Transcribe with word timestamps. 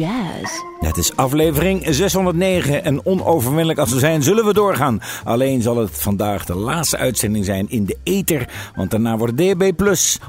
Jazz. 0.00 0.62
Het 0.78 0.96
is 0.96 1.16
aflevering 1.16 1.86
609 1.88 2.84
en 2.84 3.06
onoverwinnelijk 3.06 3.78
als 3.78 3.92
we 3.92 3.98
zijn 3.98 4.22
zullen 4.22 4.44
we 4.44 4.52
doorgaan. 4.52 5.00
Alleen 5.24 5.62
zal 5.62 5.76
het 5.76 5.90
vandaag 5.92 6.44
de 6.44 6.54
laatste 6.54 6.96
uitzending 6.96 7.44
zijn 7.44 7.70
in 7.70 7.84
de 7.84 7.96
ether, 8.02 8.48
want 8.74 8.90
daarna 8.90 9.16
wordt 9.16 9.36
DAB+, 9.36 9.72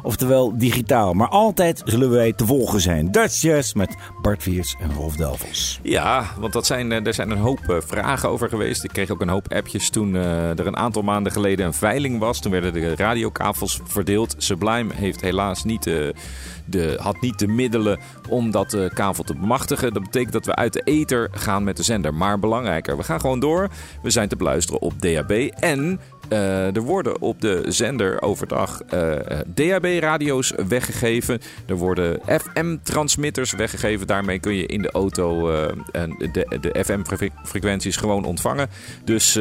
oftewel 0.04 0.58
digitaal. 0.58 1.14
Maar 1.14 1.28
altijd 1.28 1.82
zullen 1.86 2.10
wij 2.10 2.34
te 2.34 2.46
volgen 2.46 2.82
zijn. 2.82 3.12
Dutch 3.12 3.42
Jazz 3.42 3.74
met 3.74 3.96
Bart 4.22 4.44
Viers 4.44 4.76
en 4.80 4.94
Rolf 4.94 5.16
Delvels. 5.16 5.80
Ja, 5.84 6.26
want 6.40 6.54
dat 6.54 6.66
zijn, 6.66 6.92
eh, 6.92 7.06
er 7.06 7.14
zijn 7.14 7.30
een 7.30 7.38
hoop 7.38 7.70
eh, 7.70 7.78
vragen 7.86 8.30
over 8.30 8.50
geweest. 8.50 8.84
Ik 8.84 8.90
kreeg 8.90 9.10
ook 9.10 9.22
een 9.22 9.30
hoop 9.30 9.54
appjes 9.54 9.90
toen 9.90 10.16
eh, 10.16 10.60
er 10.60 10.68
een 10.68 10.78
aantal 10.78 11.02
maanden 11.02 11.32
geleden 11.32 11.66
een 11.66 11.74
veiling 11.74 12.20
was. 12.20 12.42
Toen 12.42 12.52
werden 12.52 12.74
de 12.74 12.96
radiokavels 12.96 13.80
verdeeld. 13.84 14.36
Sublime 14.38 14.94
heeft 14.94 15.22
helaas 15.22 15.64
niet, 15.64 15.84
de, 15.84 16.98
had 17.00 17.22
niet 17.22 17.40
de 17.40 17.48
middelen 17.48 18.00
om 18.30 18.52
dat 18.52 18.78
kavel 18.94 19.24
te 19.24 19.36
bemachtigen. 19.36 19.94
Dat 19.94 20.04
betekent 20.04 20.34
dat 20.34 20.46
we 20.46 20.56
uit 20.56 20.74
de 20.74 20.82
ether 20.84 21.30
gaan 21.32 21.64
met 21.64 21.78
de 21.78 21.84
zender. 21.84 22.14
Maar 22.14 22.40
belangrijker, 22.40 22.98
we 22.98 23.04
gaan 23.04 23.20
gewoon 23.20 23.40
door. 23.40 23.70
We 24.02 24.10
zijn 24.10 24.28
te 24.28 24.36
beluisteren 24.36 24.82
op 24.82 25.02
DAB 25.02 25.32
en... 25.60 26.00
eh, 26.32 26.76
er 26.76 26.82
worden 26.82 27.22
op 27.22 27.42
de 27.42 27.64
zender 27.68 28.22
overdag 28.22 28.82
eh, 28.82 29.12
DAB-radio's 29.48 30.54
weggegeven. 30.68 31.40
Er 31.66 31.76
worden 31.76 32.20
FM-transmitters 32.28 33.52
weggegeven. 33.52 34.08
Daarmee 34.08 34.40
kun 34.40 34.56
je 34.56 34.66
in 34.66 34.82
de 34.82 34.92
auto 34.92 35.52
eh, 35.52 35.64
en 35.92 36.16
de, 36.32 36.58
de 36.62 36.84
FM-frequenties 36.84 37.96
gewoon 37.96 38.26
ontvangen. 38.26 38.68
Dus 39.04 39.34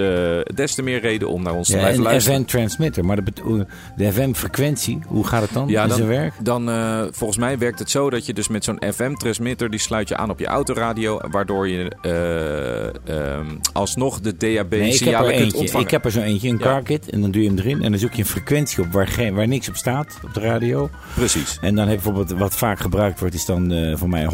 des 0.54 0.74
te 0.74 0.82
meer 0.82 1.00
reden 1.00 1.28
om 1.28 1.42
naar 1.42 1.54
ons 1.54 1.68
te 1.68 1.76
blijven 1.76 1.96
een 1.98 2.02
luisteren. 2.02 2.38
FM-transmitter, 2.38 3.04
maar 3.04 3.24
de, 3.24 3.66
de 3.96 4.12
FM-frequentie, 4.12 4.98
hoe 5.06 5.26
gaat 5.26 5.42
het 5.42 5.52
dan 5.52 5.68
Ja, 5.68 5.82
in 5.82 5.88
dan, 5.88 5.96
zijn 5.96 6.08
werk? 6.08 6.32
dan 6.42 6.68
volgens 7.12 7.38
mij 7.38 7.58
werkt 7.58 7.78
het 7.78 7.90
zo 7.90 8.10
dat 8.10 8.26
je 8.26 8.32
dus 8.32 8.48
met 8.48 8.64
zo'n 8.64 8.82
FM-transmitter... 8.94 9.70
die 9.70 9.80
sluit 9.80 10.08
je 10.08 10.16
aan 10.16 10.30
op 10.30 10.38
je 10.38 10.46
autoradio... 10.46 11.20
waardoor 11.30 11.68
je 11.68 11.90
eh, 12.02 13.34
ehm, 13.34 13.46
alsnog 13.72 14.20
de 14.20 14.34
Nee, 14.38 14.52
ik 14.52 14.58
heb 14.58 14.72
er 14.72 14.80
DAB-signalen 14.80 15.36
kunt 15.36 15.54
ontvangen. 15.54 15.86
Ik 15.86 15.90
heb 15.90 16.04
er 16.04 16.10
zo 16.10 16.20
eentje, 16.20 16.48
een 16.48 16.58
Ja. 16.58 16.79
En 16.88 17.20
dan 17.20 17.30
doe 17.30 17.42
je 17.42 17.48
hem 17.48 17.58
erin. 17.58 17.82
En 17.82 17.90
dan 17.90 18.00
zoek 18.00 18.12
je 18.12 18.18
een 18.18 18.28
frequentie 18.28 18.84
op 18.84 18.92
waar, 18.92 19.06
geen, 19.08 19.34
waar 19.34 19.48
niks 19.48 19.68
op 19.68 19.76
staat 19.76 20.18
op 20.24 20.34
de 20.34 20.40
radio. 20.40 20.90
Precies. 21.14 21.58
En 21.60 21.74
dan 21.74 21.88
heb 21.88 21.98
je 21.98 22.02
bijvoorbeeld 22.10 22.38
wat 22.38 22.56
vaak 22.56 22.78
gebruikt 22.80 23.20
wordt, 23.20 23.34
is 23.34 23.44
dan 23.44 23.72
eh, 23.72 23.96
voor 23.96 24.08
mij 24.08 24.28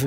104.7. 0.00 0.06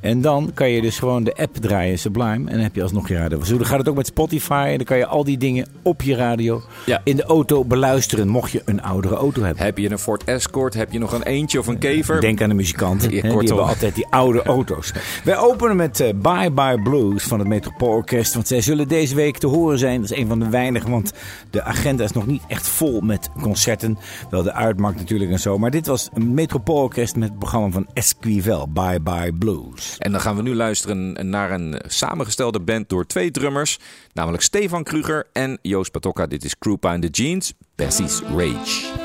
En 0.00 0.20
dan 0.20 0.50
kan 0.54 0.70
je 0.70 0.80
dus 0.82 0.98
gewoon 0.98 1.24
de 1.24 1.34
app 1.34 1.56
draaien, 1.56 1.98
Sublime. 1.98 2.32
En 2.34 2.52
dan 2.52 2.58
heb 2.60 2.74
je 2.74 2.82
alsnog 2.82 3.08
je 3.08 3.16
radio. 3.16 3.42
Zo 3.44 3.58
gaat 3.60 3.78
het 3.78 3.88
ook 3.88 3.96
met 3.96 4.06
Spotify. 4.06 4.66
En 4.70 4.76
dan 4.76 4.86
kan 4.86 4.96
je 4.98 5.06
al 5.06 5.24
die 5.24 5.38
dingen 5.38 5.66
op 5.82 6.02
je 6.02 6.14
radio 6.14 6.62
Ja. 6.86 7.00
in 7.04 7.16
de 7.16 7.24
auto 7.24 7.64
beluisteren. 7.64 8.28
Mocht 8.28 8.50
je 8.50 8.62
een 8.64 8.82
oudere 8.82 9.14
auto 9.14 9.42
hebben. 9.42 9.64
Heb 9.64 9.78
je 9.78 9.90
een 9.90 9.98
Ford 9.98 10.24
Escort? 10.24 10.74
Heb 10.74 10.92
je 10.92 10.98
nog 10.98 11.12
een 11.12 11.22
eentje 11.22 11.58
of 11.58 11.66
een 11.66 11.78
kever? 11.78 12.20
Denk 12.20 12.42
aan 12.42 12.48
de 12.48 12.54
muzikanten. 12.54 13.08
Die 13.08 13.20
hebben 13.20 13.66
altijd 13.66 13.94
die 13.94 14.06
oude 14.10 14.42
auto's. 14.42 14.92
Wij 15.24 15.38
openen 15.38 15.76
met 15.76 16.00
eh, 16.00 16.08
Bye 16.14 16.50
Bye 16.50 16.80
Blues 16.82 17.22
van 17.24 17.38
het 17.38 17.48
Metropoolorkest. 17.48 18.34
Want 18.34 18.46
zij 18.48 18.60
zullen 18.60 18.88
deze 18.88 19.14
week 19.14 19.38
te 19.38 19.46
horen 19.46 19.78
zijn. 19.78 20.00
Dat 20.00 20.10
is 20.10 20.16
een 20.16 20.26
van 20.28 20.38
de 20.38 20.48
Want 20.82 21.12
de 21.50 21.62
agenda 21.62 22.04
is 22.04 22.12
nog 22.12 22.26
niet 22.26 22.42
echt 22.48 22.68
vol 22.68 23.00
met 23.00 23.30
concerten. 23.40 23.98
Wel 24.30 24.42
de 24.42 24.52
uitmarkt 24.52 24.98
natuurlijk 24.98 25.30
en 25.30 25.38
zo. 25.38 25.58
Maar 25.58 25.70
dit 25.70 25.86
was 25.86 26.08
een 26.14 26.34
Metropoolorkest 26.34 27.16
met 27.16 27.28
het 27.28 27.38
programma 27.38 27.70
van 27.70 27.86
Esquivel. 27.92 28.68
Bye 28.72 29.00
Bye 29.00 29.32
Blues. 29.32 29.96
En 29.98 30.12
dan 30.12 30.20
gaan 30.20 30.36
we 30.36 30.42
nu 30.42 30.54
luisteren 30.54 31.28
naar 31.30 31.50
een 31.50 31.80
samengestelde 31.86 32.60
band 32.60 32.88
door 32.88 33.06
twee 33.06 33.30
drummers. 33.30 33.78
Namelijk 34.12 34.42
Stefan 34.42 34.82
Kruger 34.82 35.26
en 35.32 35.58
Joost 35.62 35.90
Patokka. 35.90 36.26
Dit 36.26 36.44
is 36.44 36.58
Krupa 36.58 36.92
and 36.92 37.02
the 37.02 37.22
Jeans, 37.22 37.52
Bessie's 37.74 38.20
Rage. 38.36 39.03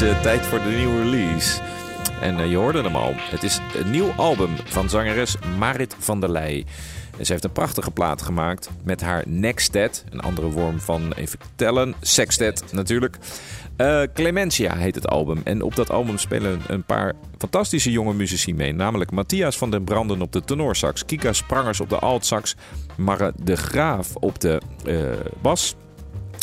Eh, 0.00 0.20
tijd 0.20 0.46
voor 0.46 0.62
de 0.62 0.68
nieuwe 0.68 1.02
release. 1.02 1.60
En 2.20 2.38
eh, 2.38 2.50
je 2.50 2.56
hoorde 2.56 2.82
hem 2.82 2.96
al. 2.96 3.12
Het 3.16 3.42
is 3.42 3.60
een 3.74 3.90
nieuw 3.90 4.12
album 4.16 4.50
van 4.64 4.88
zangeres 4.88 5.36
Marit 5.58 5.96
van 5.98 6.20
der 6.20 6.30
Leij. 6.30 6.64
En 7.18 7.26
ze 7.26 7.32
heeft 7.32 7.44
een 7.44 7.52
prachtige 7.52 7.90
plaat 7.90 8.22
gemaakt 8.22 8.70
met 8.84 9.00
haar 9.00 9.22
Nextet. 9.26 10.04
Een 10.10 10.20
andere 10.20 10.50
vorm 10.50 10.80
van, 10.80 11.12
even 11.12 11.38
tellen, 11.54 11.94
sextet 12.00 12.64
natuurlijk. 12.72 13.18
Eh, 13.76 14.02
Clementia 14.14 14.76
heet 14.76 14.94
het 14.94 15.08
album. 15.08 15.40
En 15.44 15.62
op 15.62 15.76
dat 15.76 15.90
album 15.90 16.18
spelen 16.18 16.60
een 16.66 16.84
paar 16.84 17.12
fantastische 17.38 17.90
jonge 17.90 18.14
muzici 18.14 18.54
mee. 18.54 18.72
Namelijk 18.72 19.10
Matthias 19.10 19.58
van 19.58 19.70
den 19.70 19.84
Branden 19.84 20.22
op 20.22 20.32
de 20.32 20.44
tenorsax. 20.44 21.04
Kika 21.04 21.32
Sprangers 21.32 21.80
op 21.80 21.88
de 21.88 21.98
altsax. 21.98 22.56
Marre 22.96 23.32
de 23.42 23.56
Graaf 23.56 24.16
op 24.16 24.40
de 24.40 24.60
bas. 25.42 25.76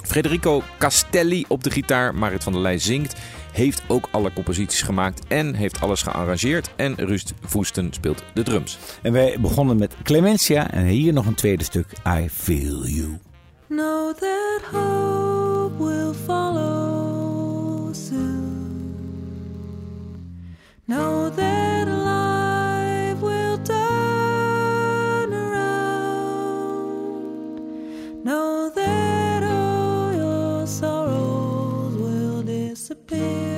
Federico 0.05 0.63
Castelli 0.77 1.45
op 1.47 1.63
de 1.63 1.71
gitaar. 1.71 2.15
Marit 2.15 2.43
van 2.43 2.53
der 2.53 2.61
Leij 2.61 2.77
zingt. 2.77 3.15
Heeft 3.51 3.81
ook 3.87 4.07
alle 4.11 4.33
composities 4.33 4.81
gemaakt 4.81 5.21
en 5.27 5.53
heeft 5.53 5.81
alles 5.81 6.01
gearrangeerd. 6.01 6.73
En 6.75 6.95
Rust 6.95 7.33
Voesten 7.41 7.93
speelt 7.93 8.23
de 8.33 8.43
drums. 8.43 8.77
En 9.01 9.11
wij 9.11 9.37
begonnen 9.39 9.77
met 9.77 9.95
Clementia 10.03 10.71
en 10.71 10.85
hier 10.85 11.13
nog 11.13 11.25
een 11.25 11.35
tweede 11.35 11.63
stuk, 11.63 11.87
I 12.07 12.29
Feel 12.29 12.85
You. 12.85 13.19
Know 13.67 14.13
that 14.13 14.61
hope 14.71 15.83
will 15.83 16.13
follow 16.25 17.93
soon. 17.93 18.45
Know 20.85 21.35
that 21.35 22.04
disappear 32.87 33.54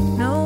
No. 0.00 0.39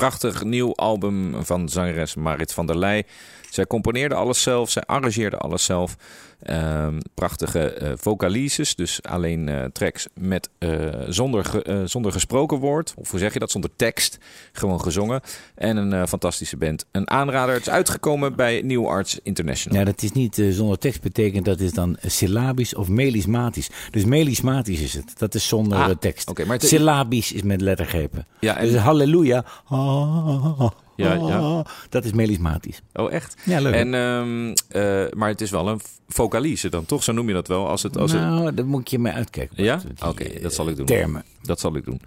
Prachtig 0.00 0.44
nieuw 0.44 0.74
album 0.74 1.44
van 1.44 1.68
zangeres 1.68 2.14
Marit 2.14 2.52
van 2.52 2.66
der 2.66 2.78
Leij. 2.78 3.06
Zij 3.50 3.66
componeerde 3.66 4.14
alles 4.14 4.42
zelf, 4.42 4.70
zij 4.70 4.82
arrangeerde 4.82 5.36
alles 5.36 5.64
zelf. 5.64 5.96
Ehm, 6.46 6.98
prachtige 7.14 7.70
eh, 7.72 7.92
vocalises, 7.96 8.74
dus 8.74 9.02
alleen 9.02 9.48
eh, 9.48 9.64
tracks 9.64 10.06
met, 10.14 10.48
eh, 10.58 10.70
zonder, 11.08 11.44
ge- 11.44 11.82
zonder 11.84 12.12
gesproken 12.12 12.58
woord. 12.58 12.94
Of 12.96 13.10
hoe 13.10 13.18
zeg 13.20 13.32
je 13.32 13.38
dat? 13.38 13.50
Zonder 13.50 13.70
tekst. 13.76 14.18
Gewoon 14.52 14.80
gezongen. 14.80 15.20
En 15.54 15.76
een 15.76 16.08
fantastische 16.08 16.56
band. 16.56 16.84
Een 16.92 17.10
aanrader. 17.10 17.54
Het 17.54 17.66
is 17.66 17.72
uitgekomen 17.72 18.36
bij 18.36 18.62
New 18.64 18.86
Arts 18.86 19.18
International. 19.22 19.78
Ja, 19.78 19.84
dat 19.84 20.02
is 20.02 20.12
niet 20.12 20.42
zonder 20.50 20.78
tekst 20.78 21.02
betekent, 21.02 21.44
dat 21.44 21.60
is 21.60 21.72
dan 21.72 21.96
syllabisch 22.06 22.74
of 22.74 22.88
melismatisch. 22.88 23.68
Dus 23.90 24.04
melismatisch 24.04 24.80
is 24.80 24.94
het. 24.94 25.18
Dat 25.18 25.34
is 25.34 25.48
zonder 25.48 25.78
Ah, 25.78 25.90
tekst. 26.00 26.46
maar 26.46 26.60
Syllabisch 26.60 27.32
is 27.32 27.42
met 27.42 27.60
lettergrepen. 27.60 28.26
Ja, 28.40 28.56
en- 28.56 28.68
Dus 28.68 28.76
halleluja. 28.80 29.44
ah, 29.64 30.70
Ja, 30.96 31.12
ja. 31.14 31.64
Dat 31.88 32.04
is 32.04 32.12
melismatisch. 32.12 32.82
Oh, 32.94 33.12
echt? 33.12 33.36
Ja, 33.44 33.60
leuk. 33.60 33.74
En, 33.74 33.94
ehm, 33.94 34.54
eh, 34.68 35.12
maar 35.16 35.28
het 35.28 35.40
is 35.40 35.50
wel 35.50 35.68
een 35.68 35.80
vocalise 36.36 36.68
dan, 36.68 36.86
toch? 36.86 37.02
Zo 37.02 37.12
noem 37.12 37.28
je 37.28 37.34
dat 37.34 37.48
wel. 37.48 37.68
Als 37.68 37.82
het, 37.82 37.98
als 37.98 38.12
het... 38.12 38.20
nou, 38.20 38.54
dat 38.54 38.66
moet 38.66 38.90
je 38.90 38.98
mij 38.98 39.12
uitkijken. 39.12 39.64
Ja? 39.64 39.80
Oké, 40.06 40.24
eh, 40.24 40.42
dat 40.42 40.54
zal 40.54 40.68
ik 40.68 40.76
doen. 40.76 40.86
Termen. 40.86 41.24
Dat 41.42 41.60
zal 41.60 41.76
ik 41.76 41.84
doen. 41.84 42.00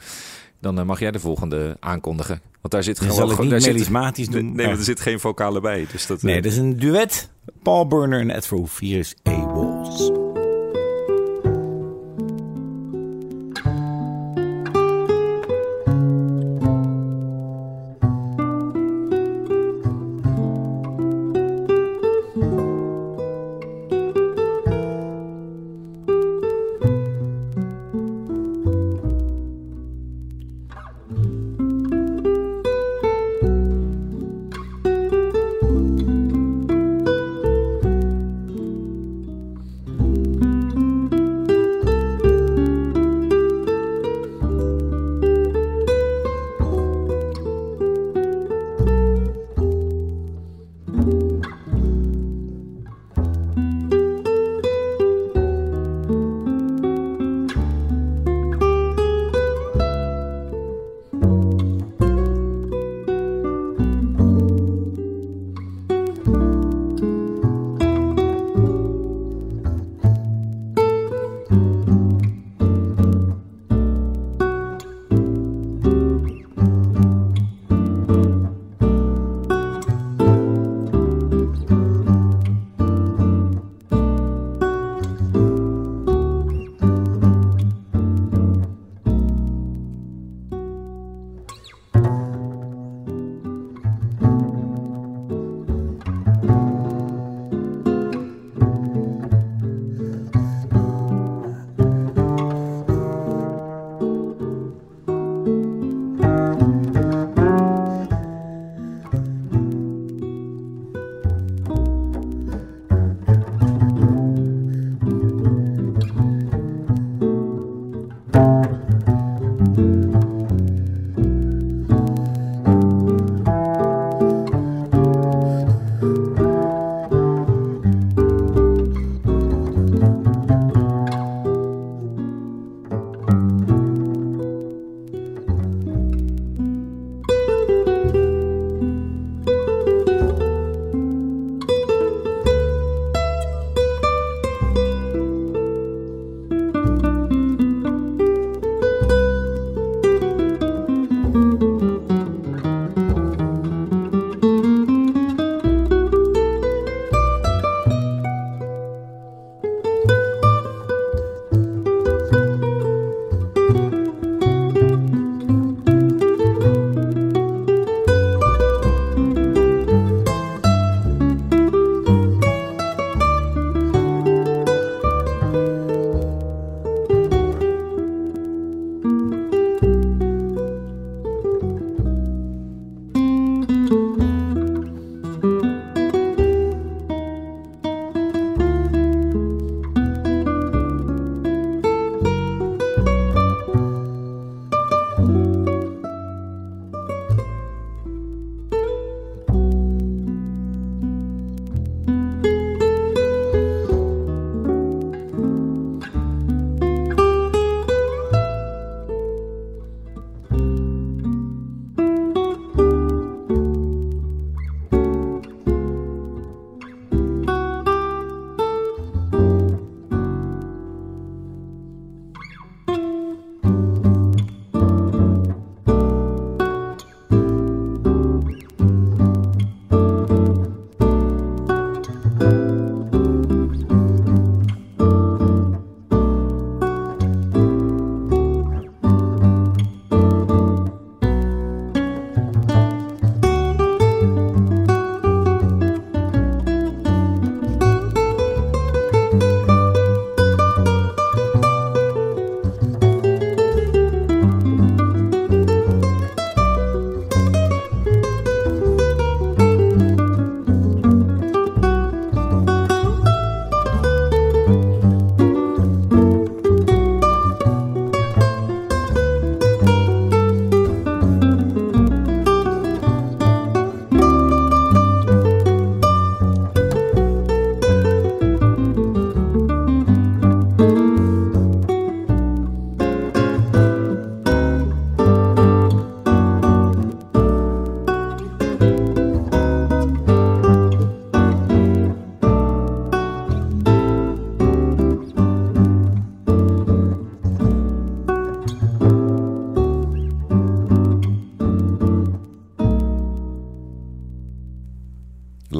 Dan 0.61 0.79
eh, 0.79 0.85
mag 0.85 0.99
jij 0.99 1.11
de 1.11 1.19
volgende 1.19 1.77
aankondigen. 1.79 2.41
Want 2.61 2.73
daar 2.73 2.83
zit 2.83 2.97
Dan 2.99 3.09
gewoon... 3.09 3.27
zal 3.27 3.31
ik 3.35 3.41
niet 3.41 3.49
daar 3.51 3.61
zit- 3.61 3.73
melismatisch 3.73 4.27
doen. 4.27 4.55
Nee, 4.55 4.65
want 4.65 4.77
er 4.77 4.83
zit 4.83 4.99
geen 4.99 5.19
vocale 5.19 5.61
bij. 5.61 5.87
Dus 5.91 6.07
dat, 6.07 6.17
eh, 6.17 6.23
Nee, 6.23 6.41
dat 6.41 6.51
is 6.51 6.57
een 6.57 6.77
duet. 6.79 7.29
Paul 7.63 7.87
Burner 7.87 8.19
en 8.19 8.29
Ed 8.29 8.47
Verhoef. 8.47 8.79
Hier 8.79 8.99
is 8.99 9.15
A-Walls. 9.29 10.18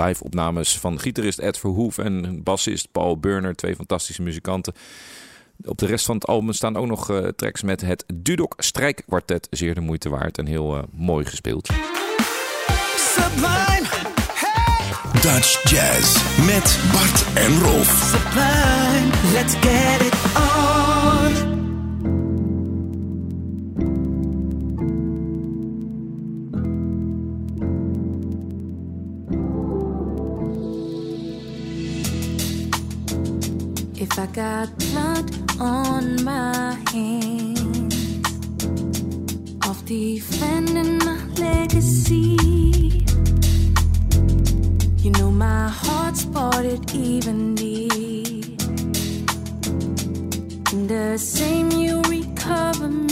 Live 0.10 0.24
opnames 0.24 0.78
van 0.78 1.00
gitarist 1.00 1.39
Ed 1.39 1.58
Verhoef 1.58 1.98
en 1.98 2.43
bassist 2.43 2.91
Paul 2.91 3.19
Burner. 3.19 3.56
Twee 3.56 3.76
fantastische 3.76 4.22
muzikanten. 4.22 4.74
Op 5.65 5.78
de 5.78 5.86
rest 5.86 6.06
van 6.06 6.15
het 6.15 6.28
album 6.28 6.54
staan 6.54 6.78
ook 6.78 6.88
nog 6.88 7.10
eh, 7.10 7.28
tracks 7.28 7.62
met 7.62 7.82
het 7.82 8.06
Dudok 8.13 8.54
Strijkkwartet. 8.58 9.48
Zeer 9.50 9.76
de 9.76 9.82
moeite 9.82 10.10
waard 10.10 10.38
en 10.38 10.45
heel 10.45 10.78
eh, 10.78 10.84
mooi 10.91 11.26
gespeeld. 11.26 11.69
Sublime, 12.95 13.88
hey, 14.34 15.22
Dutch 15.22 15.69
Jazz 15.69 16.45
met 16.45 16.80
Bart 16.91 17.26
en 17.34 17.60
Rolf. 17.60 18.12
sublime. 18.12 19.34
Let's 19.34 19.54
get 19.54 20.02
it 20.02 20.13
on. 20.36 20.49
I 34.19 34.25
got 34.25 34.77
blood 34.77 35.32
on 35.62 36.21
my 36.25 36.73
hands 36.91 37.95
of 39.65 39.86
defending 39.86 40.97
my 40.97 41.23
legacy, 41.36 42.36
you 44.97 45.12
know 45.12 45.32
my 45.32 45.69
heart's 45.69 46.25
parted 46.25 46.93
evenly. 46.93 47.88
In 50.73 50.88
the 50.88 51.17
same, 51.17 51.71
you 51.71 52.01
recover 52.01 52.89
me. 52.89 53.09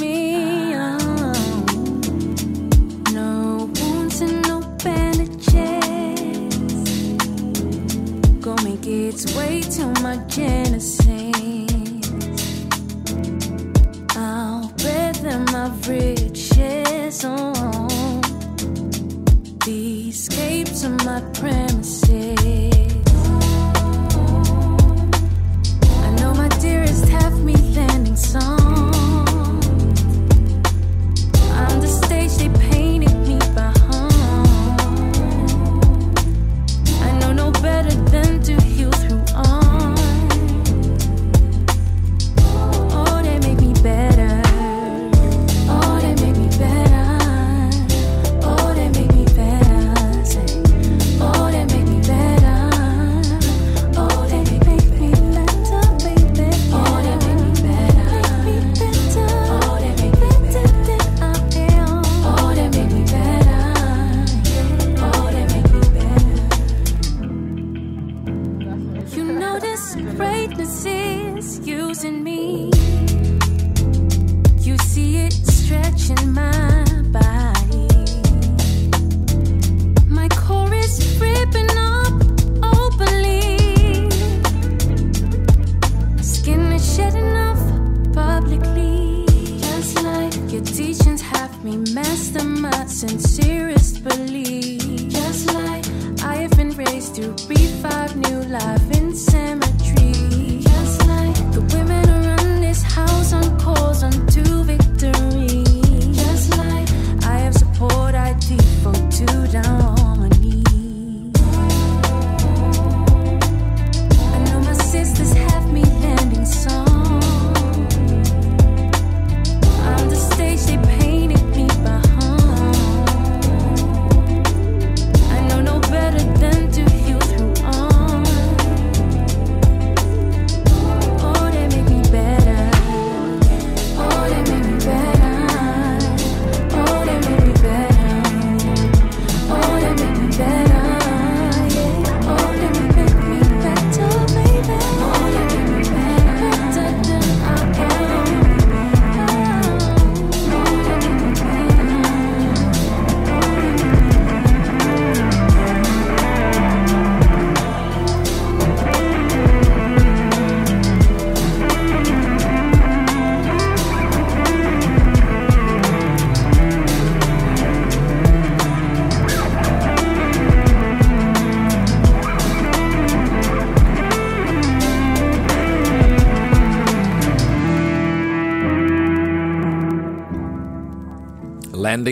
Say. 99.18 99.47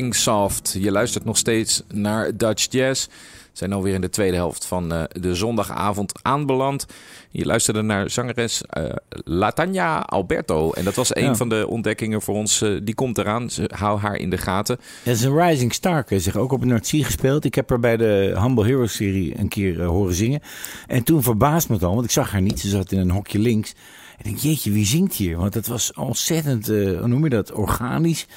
Soft. 0.04 0.76
Je 0.80 0.92
luistert 0.92 1.26
nog 1.26 1.38
steeds 1.38 1.84
naar 1.94 2.38
Dutch 2.38 2.68
Jazz. 2.70 3.06
We 3.06 3.14
zijn 3.54 3.74
alweer 3.74 3.94
in 3.94 4.02
de 4.02 4.10
tweede 4.10 4.36
helft 4.36 4.66
van 4.66 4.94
eh, 4.94 5.04
de 5.12 5.36
zondagavond 5.36 6.12
aanbeland. 6.22 6.86
Je 7.30 7.46
luisterde 7.46 7.82
naar 7.82 8.10
zangeres 8.10 8.62
eh 8.70 8.84
Latanya 9.28 10.00
Alberto. 10.00 10.72
En 10.72 10.84
dat 10.84 10.96
was 10.96 11.16
een 11.16 11.24
Ja. 11.24 11.36
van 11.36 11.50
de 11.50 11.68
ontdekkingen 11.68 12.22
voor 12.22 12.36
ons. 12.36 12.62
eh, 12.62 12.80
die 12.84 12.96
komt 12.96 13.18
eraan. 13.18 13.50
Ze- 13.50 13.70
Hou 13.76 14.00
haar 14.00 14.16
in 14.16 14.30
de 14.30 14.38
gaten. 14.38 14.78
Het 15.04 15.16
is 15.16 15.24
een 15.24 15.38
rising 15.42 15.74
star. 15.74 16.04
Ze 16.08 16.20
zich 16.20 16.36
ook 16.36 16.52
op 16.52 16.60
het 16.60 16.70
Noordzee 16.70 17.04
gespeeld. 17.04 17.46
Ik 17.46 17.56
heb 17.56 17.70
haar 17.70 17.80
bij 17.80 17.98
de 17.98 18.36
Humble 18.42 18.66
Heroes 18.66 18.96
serie 18.96 19.40
een 19.40 19.48
keer 19.48 19.82
eh, 19.82 19.88
horen 19.88 20.14
zingen. 20.16 20.42
En 20.88 21.04
toen 21.04 21.24
verbaasde 21.24 21.68
me 21.70 21.76
het 21.76 21.86
al, 21.86 21.94
want 21.94 22.06
ik 22.06 22.12
zag 22.12 22.32
haar 22.32 22.42
niet. 22.42 22.60
Ze 22.60 22.70
zat 22.70 22.92
in 22.92 23.00
een 23.00 23.12
hokje 23.12 23.40
links. 23.40 23.74
Ik 24.18 24.24
denk, 24.24 24.38
jeetje, 24.38 24.72
wie 24.72 24.86
zingt 24.86 25.16
hier? 25.16 25.38
Want 25.38 25.54
het 25.54 25.68
was 25.68 25.94
ontzettend, 25.94 26.70
eh, 26.70 27.00
hoe 27.00 27.08
noem 27.08 27.24
je 27.24 27.30
dat, 27.30 27.52
organisch. 27.52 28.28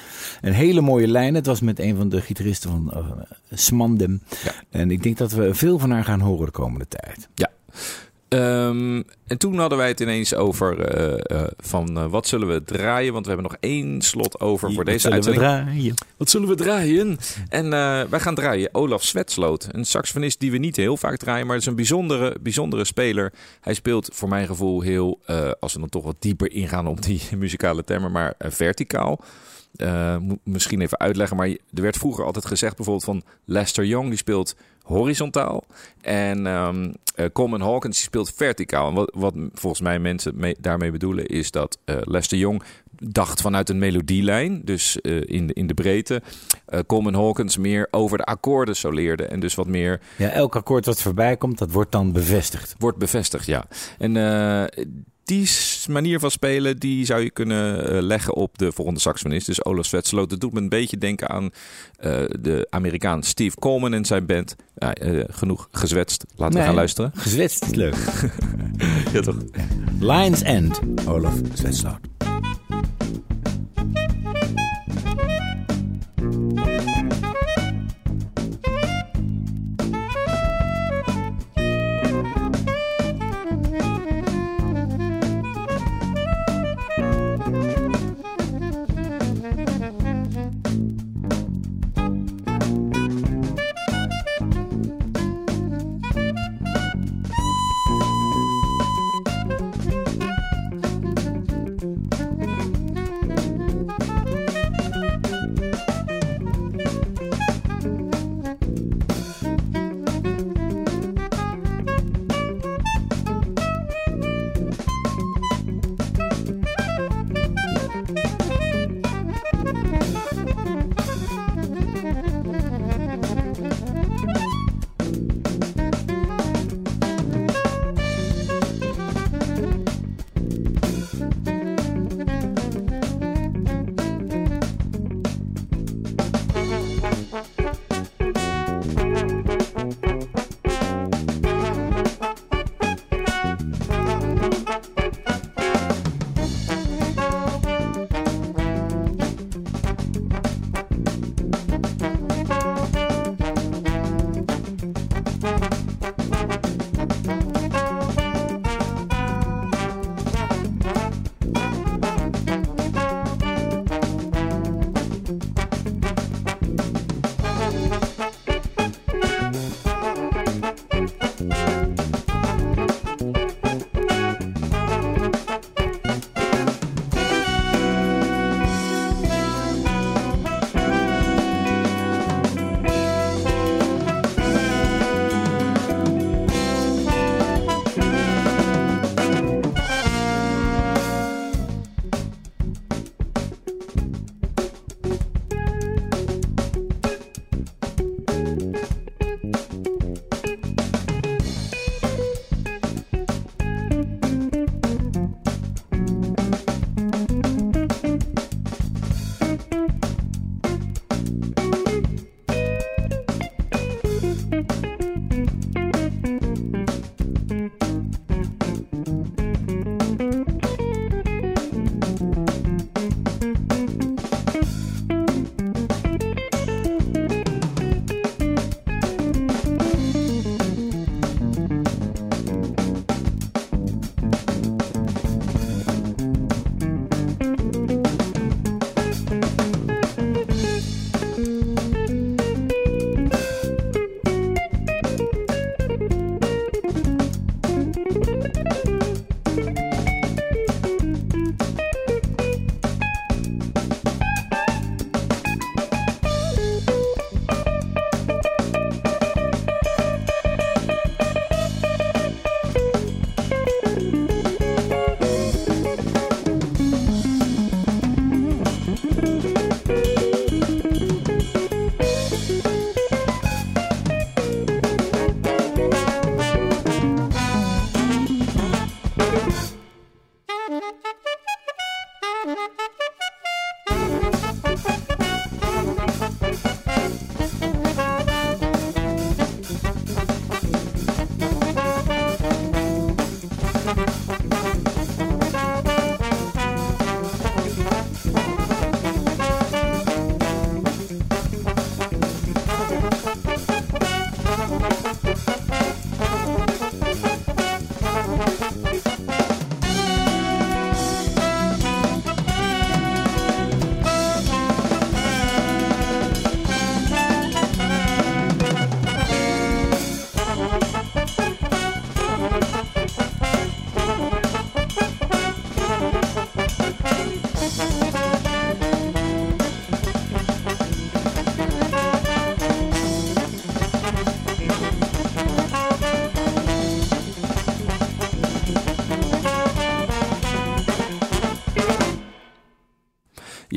Een 0.40 0.52
hele 0.52 0.80
mooie 0.80 1.06
lijn. 1.08 1.34
Het 1.34 1.46
was 1.46 1.60
met 1.60 1.78
een 1.78 1.96
van 1.96 2.08
de 2.08 2.20
gitaristen 2.20 2.70
van 2.70 2.92
Smandem. 3.52 4.22
Ja. 4.44 4.52
En 4.70 4.90
ik 4.90 5.02
denk 5.02 5.18
dat 5.18 5.32
we 5.32 5.54
veel 5.54 5.78
van 5.78 5.90
haar 5.90 6.04
gaan 6.04 6.20
horen 6.20 6.46
de 6.46 6.52
komende 6.52 6.88
tijd. 6.88 7.28
Ja. 7.34 7.50
Ehm, 8.28 9.02
en 9.26 9.38
toen 9.38 9.58
hadden 9.58 9.78
wij 9.78 9.88
het 9.88 10.00
ineens 10.00 10.34
over 10.34 10.80
eh, 10.80 11.40
eh, 11.40 11.48
van 11.56 11.98
eh, 11.98 12.06
wat 12.06 12.26
zullen 12.26 12.48
we 12.48 12.64
draaien? 12.64 13.12
Want 13.12 13.26
we 13.26 13.32
hebben 13.32 13.50
nog 13.50 13.60
één 13.60 14.02
slot 14.02 14.40
over 14.40 14.72
voor 14.72 14.84
deze 14.84 14.98
Zullen 14.98 15.22
we 15.22 15.26
uitzending. 15.26 15.64
draaien? 15.66 15.94
Wat 16.16 16.30
zullen 16.30 16.48
we 16.48 16.54
draaien? 16.54 17.18
En 17.48 17.70
wij 18.10 18.20
gaan 18.20 18.34
draaien 18.34 18.68
Olaf 18.72 19.04
Zwetsloot. 19.04 19.68
Een 19.70 19.84
saxofonist 19.84 20.40
die 20.40 20.50
we 20.50 20.58
niet 20.58 20.76
heel 20.76 20.96
vaak 20.96 21.16
draaien, 21.16 21.46
maar 21.46 21.54
het 21.54 21.64
is 21.64 21.70
een 21.70 21.76
bijzondere, 21.76 22.36
bijzondere 22.40 22.84
speler. 22.84 23.32
Hij 23.60 23.74
speelt 23.74 24.08
voor 24.12 24.28
mijn 24.28 24.46
gevoel 24.46 24.80
heel, 24.80 25.20
als 25.60 25.72
we 25.72 25.80
dan 25.80 25.88
toch 25.88 26.04
wat 26.04 26.16
dieper 26.18 26.52
ingaan 26.52 26.86
op 26.86 27.02
die 27.02 27.22
muzikale 27.36 27.84
termen, 27.84 28.12
maar 28.12 28.34
verticaal. 28.38 29.20
Moet 30.20 30.38
misschien 30.42 30.80
even 30.80 30.98
uitleggen, 30.98 31.36
maar 31.36 31.48
er 31.48 31.58
werd 31.82 31.96
vroeger 31.96 32.24
altijd 32.24 32.46
gezegd 32.46 32.76
bijvoorbeeld 32.76 33.04
van 33.04 33.22
Lester 33.44 33.84
Young, 33.84 34.08
die 34.08 34.18
speelt 34.18 34.56
horizontaal. 34.82 35.64
En 36.00 36.46
eh, 36.46 37.26
Coleman 37.32 37.60
Hawkins 37.60 37.96
die 37.96 38.04
speelt 38.04 38.32
verticaal. 38.34 38.88
En 38.88 38.94
wat, 38.94 39.12
wat 39.14 39.34
volgens 39.52 39.82
mij 39.82 39.98
mensen 39.98 40.32
mee- 40.36 40.56
daarmee 40.60 40.90
bedoelen 40.90 41.26
is 41.26 41.50
dat 41.50 41.78
eh, 41.84 41.96
Lester 42.00 42.38
Young 42.38 42.62
dacht 43.02 43.40
vanuit 43.40 43.68
een 43.68 43.78
melodielijn, 43.78 44.60
dus 44.64 44.96
in, 44.96 45.46
de, 45.46 45.52
in 45.52 45.66
de 45.66 45.74
breedte. 45.74 46.22
Coleman 46.86 47.14
Hawkins 47.14 47.56
meer 47.56 47.88
over 47.90 48.18
de 48.18 48.24
akkoorden 48.24 48.76
soleerde 48.76 49.24
en 49.26 49.40
dus 49.40 49.54
wat 49.54 49.66
meer 49.66 50.00
Ja, 50.16 50.28
elk 50.28 50.56
akkoord 50.56 50.86
wat 50.86 51.02
voorbij 51.02 51.36
komt, 51.36 51.58
dat 51.58 51.70
wordt 51.70 51.92
dan 51.92 52.12
bevestigd. 52.12 52.74
wordt 52.78 52.98
bevestigd, 52.98 53.46
ja. 53.46 53.64
En 53.98 54.16
die 55.28 55.48
manier 55.88 56.20
van 56.20 56.30
spelen, 56.30 56.78
die 56.78 57.04
zou 57.04 57.22
je 57.22 57.30
kunnen 57.30 57.90
eh, 57.90 58.02
leggen 58.02 58.34
op 58.34 58.58
de 58.58 58.72
volgende 58.72 59.00
saxofonist. 59.00 59.46
Dus 59.46 59.64
Olaf 59.64 59.84
Svetsloot. 59.84 60.30
Dat 60.30 60.40
doet 60.40 60.52
me 60.52 60.60
een 60.60 60.68
beetje 60.68 60.98
denken 60.98 61.28
aan 61.28 61.50
eh, 61.96 62.12
de 62.40 62.66
Amerikaan 62.70 63.22
Steve 63.22 63.58
Coleman 63.58 63.94
en 63.94 64.04
zijn 64.04 64.26
band. 64.26 64.56
Ja, 64.76 64.94
eh, 64.94 65.24
genoeg 65.28 65.68
gezwetst. 65.70 66.24
Laten 66.36 66.58
we 66.58 66.64
gaan 66.64 66.74
luisteren. 66.74 67.12
Gezwetst 67.14 67.64
is 67.64 67.74
leuk. 67.74 67.96
Ja, 69.12 69.20
toch? 69.20 69.36
Lions 70.00 70.42
End, 70.42 70.80
Olaf 71.06 71.34
Zwetsloot. 71.54 71.98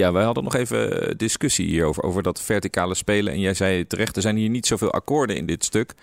Ja, 0.01 0.11
wij 0.11 0.23
hadden 0.23 0.43
nog 0.43 0.55
even 0.55 1.07
eh, 1.07 1.13
discussie 1.17 1.67
hierover, 1.67 2.03
over 2.03 2.23
dat 2.23 2.41
verticale 2.41 2.95
spelen. 2.95 3.33
En 3.33 3.39
jij 3.39 3.53
zei 3.53 3.87
terecht, 3.87 4.15
er 4.15 4.21
zijn 4.21 4.35
hier 4.35 4.49
niet 4.49 4.67
zoveel 4.67 4.91
akkoorden 4.91 5.35
in 5.35 5.45
dit 5.45 5.63
stuk. 5.63 5.93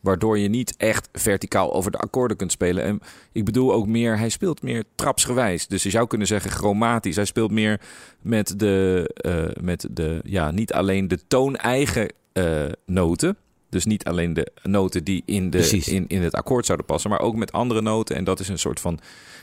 Waardoor 0.00 0.38
je 0.38 0.48
niet 0.48 0.76
echt 0.76 1.08
verticaal 1.12 1.72
over 1.72 1.90
de 1.90 1.98
akkoorden 1.98 2.36
kunt 2.36 2.52
spelen. 2.52 2.84
En 2.84 3.00
ik 3.32 3.44
bedoel 3.44 3.72
ook 3.72 3.86
meer, 3.86 4.18
hij 4.18 4.28
speelt 4.28 4.62
meer 4.62 4.84
trapsgewijs. 4.94 5.66
Dus 5.66 5.82
je 5.82 5.90
zou 5.90 6.06
kunnen 6.06 6.26
zeggen 6.26 6.50
chromatisch. 6.50 7.16
Hij 7.16 7.24
speelt 7.24 7.50
meer 7.50 7.80
met 8.20 8.58
de, 8.58 9.10
eh, 9.14 9.62
met 9.62 9.86
de 9.90 10.20
ja, 10.24 10.50
niet 10.50 10.72
alleen 10.72 11.08
de 11.08 11.18
toon-eigen 11.28 12.12
eh, 12.32 12.64
noten. 12.86 13.36
Dus 13.68 13.84
niet 13.84 14.04
alleen 14.04 14.32
de 14.32 14.52
noten 14.62 15.04
die 15.04 15.22
in, 15.24 15.50
de, 15.50 15.58
Precies. 15.58 15.88
in, 15.88 16.04
in 16.08 16.22
het 16.22 16.34
akkoord 16.34 16.66
zouden 16.66 16.86
passen, 16.86 17.10
maar 17.10 17.20
ook 17.20 17.36
met 17.36 17.52
andere 17.52 17.82
noten. 17.82 18.16
En 18.16 18.24
dat 18.24 18.40
is 18.40 18.48
een 18.48 18.58
soort 18.58 18.80
van 18.80 18.98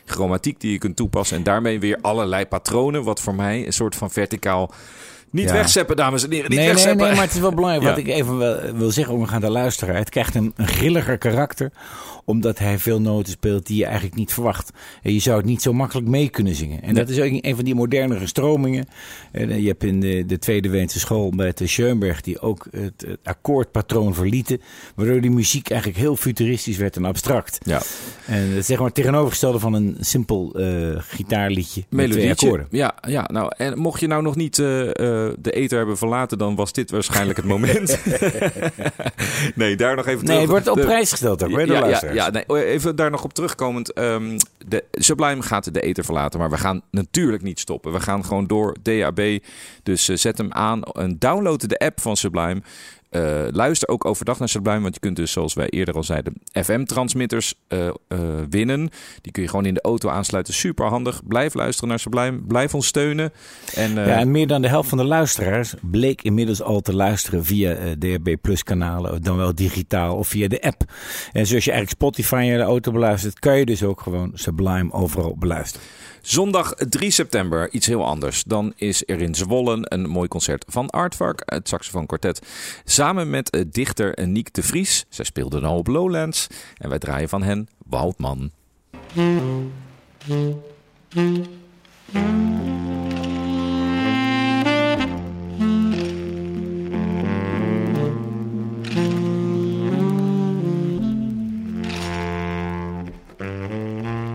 chromatiek 0.06 0.60
die 0.60 0.72
je 0.72 0.78
kunt 0.78 0.96
toepassen. 0.96 1.38
En 1.38 1.44
daarmee 1.44 1.80
weer 1.80 1.98
allerlei 2.02 2.46
patronen, 2.46 3.04
wat 3.04 3.22
voor 3.22 3.36
mij 3.36 3.66
een 3.66 3.74
soort 3.74 3.96
van 3.96 4.12
verticaal... 4.12 4.74
Niet 5.34 5.48
Ja. 5.48 5.54
wegzeppen, 5.54 5.96
dames 5.96 6.24
en 6.24 6.32
heren. 6.32 6.50
Niet 6.50 6.58
Nee, 6.60 6.68
nee, 6.68 6.76
wegzeppen. 6.76 7.06
nee, 7.06 7.16
maar 7.16 7.24
het 7.26 7.34
is 7.34 7.40
wel 7.40 7.54
belangrijk. 7.54 7.84
Wat 7.96 7.96
Ja. 8.06 8.12
ik 8.12 8.18
even 8.20 8.38
wil, 8.38 8.58
wil 8.76 8.92
zeggen 8.92 9.14
om 9.14 9.26
aan 9.26 9.42
de 9.42 9.50
luisteraar. 9.50 9.96
Het 9.96 10.10
krijgt 10.10 10.36
een, 10.36 10.54
een 10.56 10.68
grilliger 10.68 11.18
karakter. 11.18 11.72
Omdat 12.26 12.60
hij 12.60 12.80
veel 12.80 13.02
noten 13.02 13.32
speelt 13.32 13.66
die 13.68 13.78
je 13.78 13.86
eigenlijk 13.86 14.16
niet 14.16 14.34
verwacht. 14.34 14.72
En 15.02 15.14
je 15.14 15.20
zou 15.20 15.38
het 15.38 15.46
niet 15.46 15.62
zo 15.62 15.74
makkelijk 15.74 16.08
mee 16.08 16.30
kunnen 16.30 16.56
zingen. 16.56 16.82
En 16.82 16.94
dat 16.96 17.10
is 17.10 17.20
ook 17.20 17.30
een 17.42 17.56
van 17.56 17.64
die 17.64 17.76
modernere 17.76 18.28
stromingen. 18.28 18.86
En, 19.32 19.50
eh, 19.50 19.60
je 19.60 19.68
hebt 19.68 19.84
in 19.84 20.00
de, 20.00 20.24
de 20.26 20.40
Tweede 20.40 20.70
Weense 20.70 21.00
school 21.00 21.32
met 21.32 21.58
de 21.58 21.68
Schoenberg... 21.68 22.22
die 22.22 22.40
ook 22.40 22.68
het, 22.72 23.06
het 23.08 23.20
akkoordpatroon 23.24 24.14
verlieten. 24.14 24.62
Waardoor 24.96 25.22
die 25.22 25.32
muziek 25.32 25.70
eigenlijk 25.70 26.00
heel 26.00 26.16
futuristisch 26.16 26.78
werd 26.78 26.96
en 26.96 27.06
abstract. 27.06 27.58
Ja. 27.64 27.82
En 28.26 28.40
het 28.50 28.58
is 28.58 28.66
zeg 28.66 28.78
maar 28.78 28.86
het 28.86 28.96
tegenovergestelde 28.96 29.60
van 29.60 29.74
een 29.74 29.98
simpel 30.00 30.54
eh, 30.56 30.66
gitaarliedje 30.98 31.84
met 31.90 31.90
twee 31.90 32.08
Melodietje. 32.08 32.46
akkoorden. 32.48 32.68
Ja, 32.72 32.94
ja, 33.08 33.30
nou, 33.32 33.52
en 33.58 33.78
mocht 33.80 34.00
je 34.00 34.08
nou 34.08 34.22
nog 34.24 34.36
niet 34.36 34.60
eh, 34.60 34.90
eh, 35.23 35.23
de 35.40 35.52
ether 35.52 35.78
hebben 35.78 35.98
verlaten, 35.98 36.38
dan 36.38 36.56
was 36.56 36.72
dit 36.74 36.92
waarschijnlijk 36.92 37.38
het 37.38 37.46
moment. 37.48 37.98
nee, 39.56 39.76
daar 39.76 39.96
nog 39.96 40.06
even 40.08 40.18
Nee, 40.26 40.26
terug. 40.26 40.42
het 40.42 40.50
wordt 40.50 40.68
op 40.68 40.76
De- 40.76 40.82
prijs 40.82 41.12
gesteld 41.12 41.44
ook, 41.44 41.50
de 41.50 41.66
ja, 41.66 41.74
ja, 41.74 41.80
luisteraars. 41.80 42.16
ja, 42.18 42.30
nee, 42.30 42.66
even 42.66 42.96
daar 42.96 43.12
nog 43.12 43.24
op 43.24 43.34
terugkomend. 43.34 43.94
ehm, 43.94 44.38
de 44.68 44.84
Sublime 44.92 45.42
gaat 45.42 45.74
de 45.74 45.82
ether 45.82 46.04
verlaten, 46.06 46.40
maar 46.40 46.50
we 46.50 46.58
gaan 46.58 46.82
natuurlijk 46.92 47.44
niet 47.44 47.60
stoppen. 47.60 47.92
We 47.92 48.00
gaan 48.00 48.26
gewoon 48.26 48.48
door 48.48 48.76
DAB. 48.82 49.40
Dus 49.84 50.10
eh, 50.10 50.16
zet 50.18 50.38
hem 50.38 50.52
aan 50.52 50.84
en 50.84 51.16
download 51.20 51.70
de 51.70 51.80
app 51.80 52.02
van 52.02 52.18
Sublime. 52.18 52.62
Eh, 53.14 53.46
luister 53.52 53.88
ook 53.90 54.06
overdag 54.06 54.40
naar 54.40 54.50
Sublime, 54.50 54.82
want 54.82 54.94
je 54.94 55.00
kunt 55.00 55.16
dus, 55.16 55.32
zoals 55.32 55.54
wij 55.54 55.70
eerder 55.70 55.96
al 55.96 56.04
zeiden, 56.04 56.34
FM-transmitters 56.52 57.54
eh, 57.68 57.88
eh, 57.88 57.94
winnen. 58.50 58.90
Die 59.22 59.32
kun 59.32 59.44
je 59.44 59.50
gewoon 59.50 59.66
in 59.66 59.74
de 59.74 59.82
auto 59.82 60.10
aansluiten. 60.10 60.54
Super 60.54 60.86
handig. 60.86 61.28
Blijf 61.28 61.54
luisteren 61.54 61.90
naar 61.90 62.00
Sublime. 62.00 62.40
Blijf 62.48 62.76
ons 62.76 62.88
steunen. 62.88 63.32
En, 63.76 63.94
Ja, 63.94 64.06
en 64.06 64.32
meer 64.32 64.48
dan 64.48 64.62
de 64.62 64.68
helft 64.68 64.90
van 64.90 64.98
de 64.98 65.04
luisteraars 65.04 65.74
bleek 65.82 66.22
inmiddels 66.22 66.62
al 66.62 66.82
te 66.82 66.96
luisteren 66.96 67.46
via 67.46 67.76
DHB 68.00 68.36
Plus 68.42 68.64
kanalen, 68.64 69.22
dan 69.22 69.38
wel 69.38 69.56
digitaal 69.56 70.18
of 70.18 70.28
via 70.28 70.48
de 70.48 70.62
app. 70.62 70.84
En 71.32 71.48
zoals 71.48 71.64
je 71.66 71.72
eigenlijk 71.72 71.90
Spotify 71.90 72.44
in 72.52 72.58
de 72.58 72.64
auto 72.64 72.92
beluistert, 72.92 73.40
kan 73.40 73.58
je 73.58 73.66
dus 73.66 73.84
ook 73.84 74.02
gewoon 74.02 74.32
Sublime 74.34 74.92
overal 74.92 75.36
beluisteren. 75.38 75.88
Zondag 76.26 76.74
3 76.74 77.12
september, 77.12 77.72
iets 77.72 77.86
heel 77.86 78.06
anders. 78.06 78.44
Dan 78.44 78.74
is 78.76 79.04
er 79.06 79.22
in 79.22 79.36
Zwollen 79.36 79.94
een 79.94 80.10
mooi 80.10 80.28
concert 80.28 80.66
van 80.68 80.90
Artvark, 80.90 81.42
het 81.46 81.68
saxofoonkwartet. 81.68 82.42
Samen 82.86 83.30
met 83.30 83.50
eh, 83.50 83.62
dichter 83.68 84.28
Niek 84.28 84.54
de 84.54 84.64
Vries. 84.64 85.06
Zij 85.10 85.26
speelden 85.26 85.64
al 85.64 85.78
op 85.78 85.88
Lowlands. 85.88 86.48
En 86.78 86.90
wij 86.90 87.00
draaien 87.00 87.30
van 87.30 87.44
hen. 87.44 87.70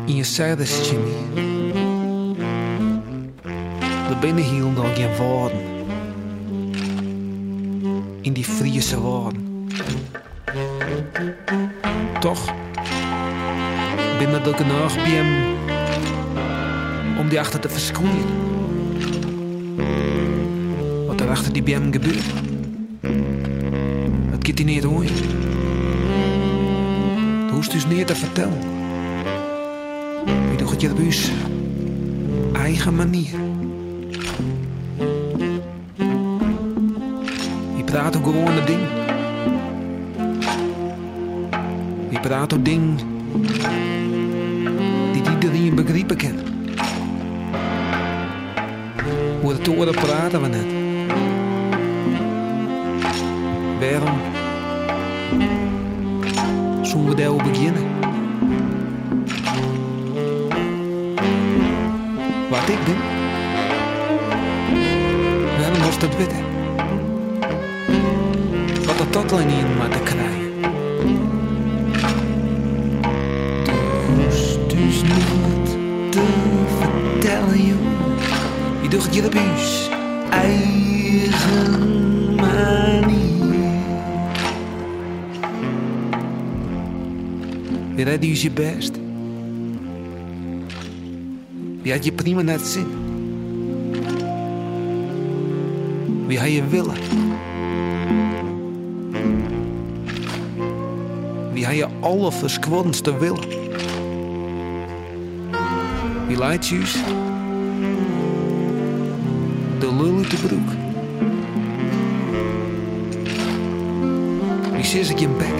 In 0.07 0.16
je 0.16 0.24
service, 0.24 0.84
Jimmy. 0.84 1.57
Er 4.09 4.18
binnen 4.20 4.44
nog 4.72 4.94
geen 4.94 5.16
woorden. 5.16 5.61
In 8.20 8.32
die 8.32 8.44
Friese 8.44 9.00
woorden. 9.00 9.68
Toch 12.20 12.54
binnen 14.18 14.44
er 14.44 14.54
genoeg 14.54 14.94
hem 14.96 15.56
om 17.18 17.28
die 17.28 17.40
achter 17.40 17.61
te 17.61 17.68
verschoeien. 17.68 18.26
Wat 21.06 21.20
er 21.20 21.28
achter 21.28 21.52
die 21.52 21.74
hem 21.74 21.92
gebeurt. 21.92 22.24
Dat 24.30 24.46
gaat 24.46 24.59
hij 24.59 24.66
niet 24.66 24.84
hoor. 24.84 25.04
Dat 27.44 27.50
hoeft 27.50 27.72
dus 27.72 27.86
niet 27.86 28.06
te 28.06 28.14
vertellen. 28.14 28.59
Je 30.50 30.56
doet 30.56 30.70
het 30.70 30.80
je 30.80 30.90
op 30.90 30.96
eigen 32.52 32.94
manier. 32.94 33.47
Praat 38.11 38.26
ook 38.26 38.34
gewoon 38.34 38.56
een 38.56 38.66
ding. 38.66 38.80
Je 42.09 42.20
praat 42.20 42.54
ook 42.54 42.64
ding 42.64 43.00
die 45.12 45.30
iedereen 45.30 45.74
begrijpen 45.74 46.16
kan. 46.16 46.38
Hoe 49.40 49.50
het 49.52 49.64
toren 49.64 49.94
praten 49.94 50.42
we 50.42 50.48
net. 50.48 50.66
Waarom 53.80 54.18
zullen 56.82 57.09
we 57.09 57.14
daar 57.14 57.36
beginnen? 57.36 57.82
Wat 62.50 62.68
ik 62.68 62.84
ben? 62.84 62.98
Waarom 65.59 65.82
was 65.82 65.98
dat 65.98 66.16
weten? 66.16 66.47
Maar 69.29 69.89
te 69.89 70.03
krijgen. 70.03 70.53
Dus, 74.16 74.59
dus 74.66 75.03
niet 75.03 75.76
te 76.11 76.22
vertellen, 76.79 77.66
joh. 77.66 77.76
Je 78.83 78.89
doet 78.89 79.14
je 79.14 79.22
de 79.22 79.29
buis 79.29 79.89
eigen 80.31 82.35
manier. 82.35 83.70
Je 87.97 88.05
redt 88.05 88.41
je 88.41 88.51
best. 88.51 88.95
Die 91.83 91.93
had 91.93 92.05
je 92.05 92.12
prima 92.12 92.43
net 92.43 92.61
zin. 92.61 92.87
Wie 96.26 96.39
had 96.39 96.53
je 96.53 96.66
willen? 96.66 97.28
Had 101.64 101.76
je 101.76 101.86
alle 102.00 102.32
verskwaddenste 102.32 103.18
willen? 103.18 103.48
Wie 106.26 106.38
leidt? 106.38 106.68
De 109.78 109.94
lul 109.94 110.16
uit 110.16 110.30
de 110.30 110.36
broek. 110.36 110.68
Wie 114.74 114.84
zit 114.84 115.11
ik 115.11 115.18
je 115.18 115.28
bek? 115.28 115.54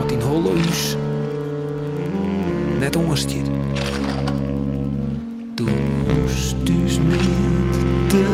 Wat 0.00 0.12
in 0.12 0.20
holle 0.20 0.50
huis 0.50 0.96
net 2.78 2.96
onderstiet. 2.96 3.46
Dus, 5.54 6.54
dus 6.62 6.98
niet 6.98 8.08
te 8.08 8.24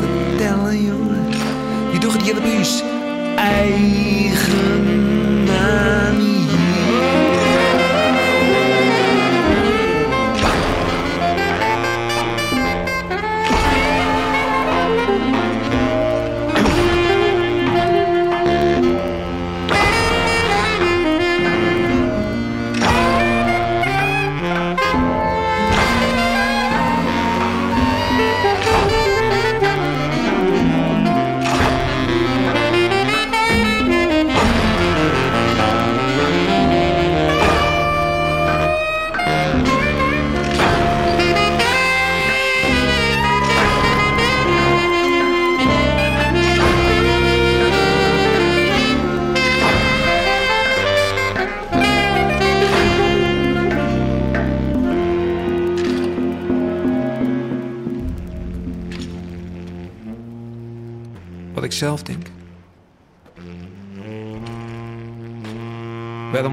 vertellen, 0.00 0.84
jongen. 0.84 1.28
Je 1.92 1.98
doet 2.00 2.12
het 2.12 2.26
je 2.26 2.34
de 2.34 2.40
buis 3.40 4.29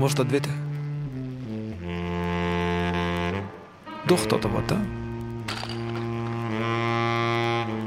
was 0.08 0.16
dat 0.16 0.32
witte? 0.32 0.50
Doch 4.06 4.26
dat 4.26 4.44
er 4.44 4.52
wat 4.52 4.68
dan? 4.68 4.86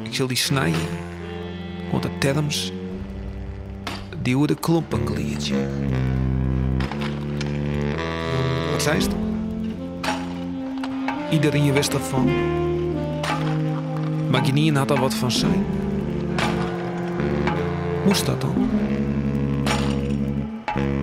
Ik 0.02 0.14
zal 0.14 0.26
die 0.26 0.36
snijden, 0.36 0.88
want 1.90 2.02
de 2.02 2.18
terms, 2.18 2.72
die 4.22 4.36
worden 4.36 4.60
klompengliertje. 4.60 5.68
Wat 8.70 8.82
zei 8.82 8.98
het? 8.98 9.14
Iedereen 11.30 11.72
wist 11.72 11.92
ervan. 11.92 12.24
Maar 14.30 14.44
Guinean 14.44 14.76
had 14.76 14.90
er 14.90 15.00
wat 15.00 15.14
van 15.14 15.30
zijn. 15.30 15.64
Moest 18.04 18.26
dat 18.26 18.40
dan? 18.40 18.68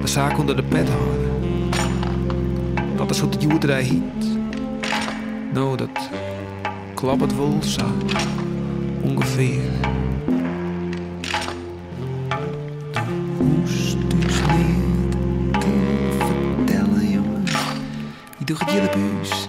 De 0.01 0.07
zaak 0.07 0.38
onder 0.38 0.55
de 0.55 0.63
pet 0.63 0.89
houden. 0.89 1.25
Dat 2.95 3.09
is 3.09 3.19
wat 3.19 3.34
de 3.34 3.39
joerderij 3.39 3.84
hiet. 3.84 4.38
Nou, 5.53 5.78
dat 5.78 6.09
klappert 6.93 7.36
wel 7.36 7.57
zo. 7.61 7.86
Ongeveer. 9.01 9.61
De 12.91 12.99
hoest 13.38 13.97
dus 14.09 14.36
te 15.59 16.15
vertellen, 16.17 17.09
jongen. 17.09 17.43
Je 18.38 18.45
doet 18.45 18.59
het 18.59 18.71
jullie 18.71 18.89
buus. 18.89 19.47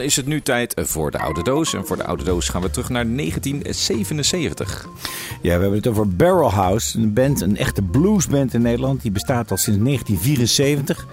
Dan 0.00 0.08
is 0.08 0.16
het 0.16 0.26
nu 0.26 0.42
tijd 0.42 0.74
voor 0.76 1.10
de 1.10 1.18
oude 1.18 1.42
doos. 1.42 1.74
En 1.74 1.86
voor 1.86 1.96
de 1.96 2.04
oude 2.04 2.24
doos 2.24 2.48
gaan 2.48 2.62
we 2.62 2.70
terug 2.70 2.88
naar 2.88 3.06
1977. 3.16 4.86
Ja, 5.42 5.54
we 5.54 5.60
hebben 5.60 5.78
het 5.78 5.86
over 5.86 6.08
Barrel 6.08 6.50
House. 6.50 6.98
Een 6.98 7.12
band, 7.12 7.40
een 7.40 7.56
echte 7.56 7.82
bluesband 7.82 8.54
in 8.54 8.62
Nederland. 8.62 9.02
Die 9.02 9.10
bestaat 9.10 9.50
al 9.50 9.56
sinds 9.56 9.80
1974. 9.84 11.06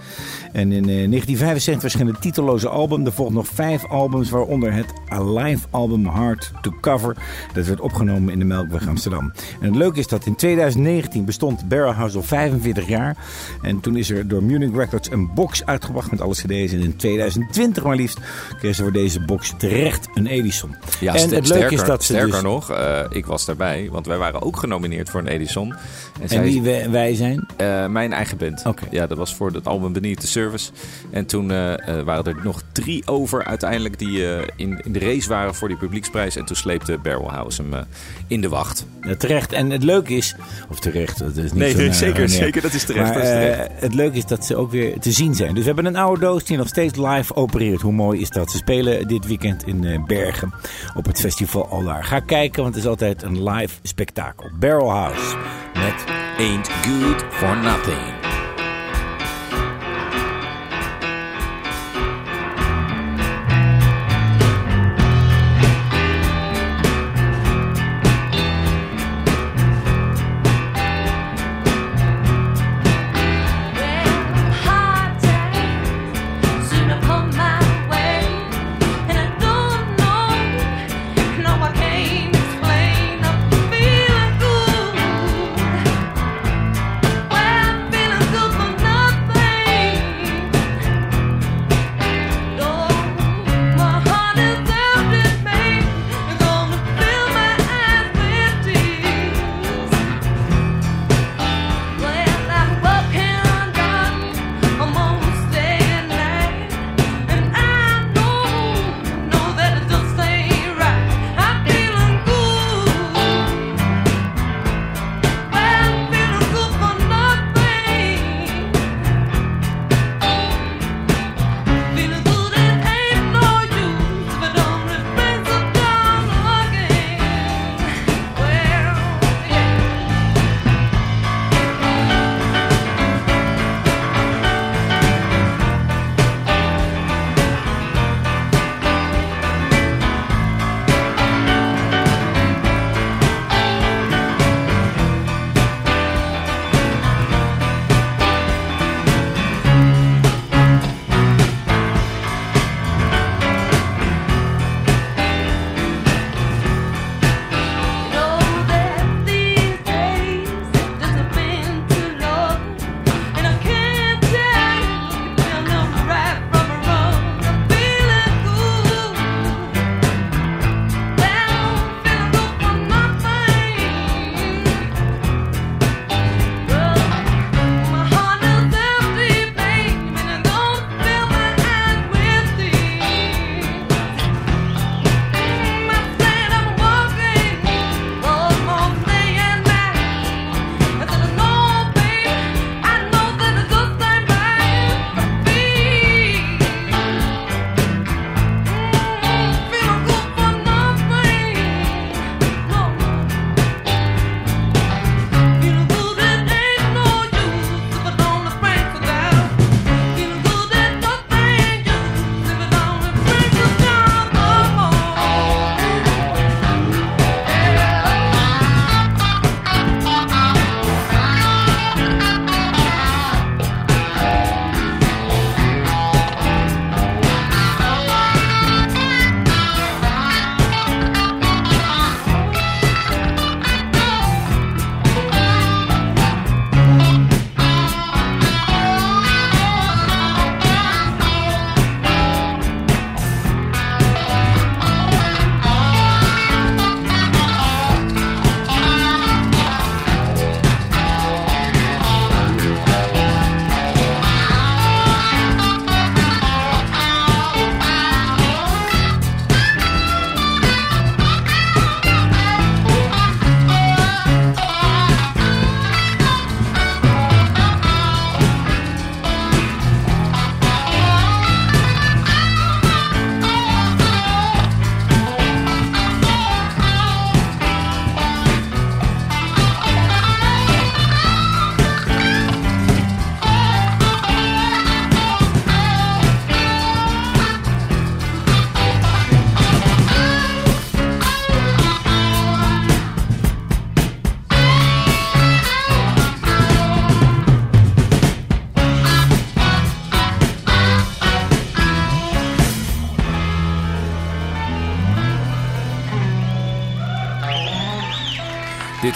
En 0.52 0.72
in 0.72 0.88
eh, 0.88 1.08
1975 1.08 1.80
verscheen 1.80 2.06
het 2.06 2.20
titelloze 2.20 2.68
album. 2.68 3.06
Er 3.06 3.12
volgden 3.12 3.36
nog 3.36 3.46
vijf 3.46 3.84
albums, 3.84 4.30
waaronder 4.30 4.72
het 4.72 4.86
Alive 5.08 5.66
album 5.70 6.06
Hard 6.06 6.52
to 6.60 6.72
Cover. 6.80 7.16
Dat 7.52 7.66
werd 7.66 7.80
opgenomen 7.80 8.32
in 8.32 8.38
de 8.38 8.44
Melkweg 8.44 8.88
Amsterdam. 8.88 9.32
En 9.60 9.66
het 9.66 9.76
leuke 9.76 9.98
is 9.98 10.06
dat 10.06 10.26
in 10.26 10.34
2019 10.34 11.24
bestond 11.24 11.68
Barrel 11.68 11.92
House 11.92 12.16
al 12.16 12.22
45 12.22 12.88
jaar. 12.88 13.16
En 13.62 13.80
toen 13.80 13.96
is 13.96 14.10
er 14.10 14.28
door 14.28 14.42
Munich 14.42 14.76
Records 14.76 15.10
een 15.10 15.34
box 15.34 15.64
uitgebracht 15.64 16.10
met 16.10 16.20
alle 16.20 16.34
cd's. 16.34 16.72
En 16.72 16.80
in 16.80 16.96
2020 16.96 17.84
maar 17.84 17.96
liefst 17.96 18.18
kregen 18.48 18.74
ze 18.74 18.82
voor 18.82 18.92
deze 18.92 19.20
box 19.20 19.54
terecht 19.58 20.08
een 20.14 20.26
Edison. 20.26 20.76
Ja, 21.00 21.14
en 21.14 21.20
het 21.20 21.30
leuke 21.30 21.46
sterker, 21.46 21.72
is 21.72 21.84
dat 21.84 22.04
ze 22.04 22.12
sterker 22.12 22.32
dus... 22.32 22.42
nog, 22.42 22.70
eh, 22.70 23.04
ik 23.10 23.26
was 23.26 23.44
daarbij, 23.44 23.88
want 23.90 24.06
wij 24.06 24.17
waren 24.18 24.42
ook 24.42 24.56
genomineerd 24.56 25.10
voor 25.10 25.20
een 25.20 25.26
Edison. 25.28 25.70
En, 25.72 25.78
En 26.22 26.28
zij- 26.28 26.42
wie 26.42 26.62
wij, 26.62 26.90
wij 26.90 27.14
zijn? 27.14 27.46
Eh, 27.56 27.86
mijn 27.86 28.12
eigen 28.12 28.36
band. 28.38 28.62
Ja, 28.90 29.06
dat 29.06 29.18
was 29.18 29.34
voor 29.34 29.50
het 29.50 29.66
album 29.66 29.92
Beneath 29.92 30.20
the 30.20 30.26
Service. 30.26 30.70
En 31.10 31.26
toen 31.26 31.50
eh, 31.50 31.98
eh, 31.98 32.04
waren 32.04 32.24
er 32.24 32.40
nog 32.44 32.62
drie 32.72 33.06
over 33.06 33.44
uiteindelijk 33.44 33.98
die 33.98 34.22
in, 34.56 34.80
in 34.84 34.92
de 34.92 34.98
race 34.98 35.28
waren 35.28 35.54
voor 35.54 35.68
die 35.68 35.76
publieksprijs. 35.76 36.36
En 36.36 36.44
toen 36.44 36.56
sleepte 36.56 36.98
Barrel 37.02 37.30
House 37.30 37.62
hem 37.62 37.84
in 38.26 38.40
de 38.40 38.48
wacht. 38.48 38.86
Ja, 39.02 39.14
terecht. 39.16 39.52
En 39.52 39.70
het 39.70 39.82
leuke 39.82 40.14
is, 40.14 40.34
of 40.70 40.78
terecht, 40.80 41.18
dat 41.18 41.36
is 41.36 41.42
niet 41.42 41.54
Nee, 41.54 41.70
zo 41.70 41.76
nee, 41.76 41.86
naar- 41.86 41.94
zeker, 41.94 42.28
zeker, 42.28 42.62
dat 42.62 42.72
is 42.72 42.84
terecht, 42.84 43.04
Maar 43.04 43.14
dat 43.14 43.22
is 43.22 43.28
terecht. 43.28 43.68
het 43.80 43.94
leuke 43.94 44.16
is 44.16 44.26
dat 44.26 44.44
ze 44.46 44.56
ook 44.56 44.70
weer 44.70 44.98
te 44.98 45.12
zien 45.12 45.34
zijn. 45.34 45.50
Dus 45.50 45.60
we 45.60 45.66
hebben 45.66 45.86
een 45.86 45.96
oude 45.96 46.20
doos 46.20 46.44
die 46.44 46.56
nog 46.56 46.68
steeds 46.68 46.96
live 46.96 47.34
opereert. 47.34 47.80
Hoe 47.80 47.92
mooi 47.92 48.20
is 48.20 48.30
dat? 48.30 48.50
Ze 48.50 48.56
spelen 48.56 49.08
dit 49.08 49.26
weekend 49.26 49.66
in 49.66 50.04
Bergen 50.06 50.52
op 50.94 51.06
het 51.06 51.20
festival 51.20 51.66
Aldaar. 51.68 52.04
Ga 52.04 52.20
kijken, 52.20 52.62
want 52.62 52.74
het 52.74 52.84
is 52.84 52.90
altijd 52.90 53.22
een 53.22 53.42
live 53.50 53.74
spektakel. 54.08 54.50
Barrel 54.58 54.90
House 54.90 55.36
met 55.74 56.04
Ain't 56.38 56.68
good 56.84 57.20
for 57.32 57.56
nothing. 57.56 58.37